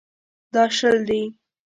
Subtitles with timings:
[0.53, 1.21] دا شل دي.